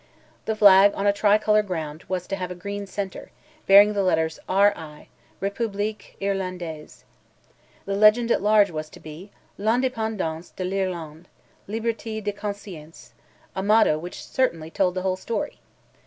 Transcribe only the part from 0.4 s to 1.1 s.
The flag on